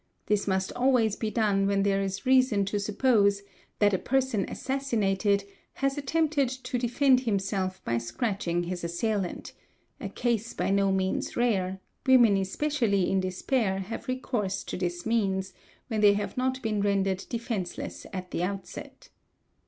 This 0.25 0.47
must 0.47 0.71
always 0.73 1.15
be 1.15 1.29
done 1.29 1.67
when 1.67 1.83
there 1.83 2.01
is 2.01 2.25
reason 2.25 2.65
to 2.65 2.79
suppose 2.79 3.43
that 3.77 3.93
a 3.93 3.99
person 3.99 4.49
assassinated 4.49 5.43
has 5.73 5.95
attempted 5.95 6.49
to 6.49 6.79
defend 6.79 7.19
himself 7.19 7.85
by 7.85 7.99
scratching 7.99 8.63
his 8.63 8.83
assailant—a 8.83 10.09
case 10.09 10.55
by 10.55 10.71
no 10.71 10.91
means 10.91 11.37
rare, 11.37 11.79
women 12.07 12.35
especially 12.37 13.11
in 13.11 13.19
despair 13.19 13.77
have 13.77 14.07
recourse 14.07 14.63
to 14.63 14.75
this 14.75 15.05
means, 15.05 15.53
when 15.87 16.01
they 16.01 16.13
have 16.13 16.35
not 16.35 16.63
been 16.63 16.81
rendered 16.81 17.23
defenceless 17.29 18.07
at 18.11 18.31
the 18.31 18.41
outset. 18.41 19.09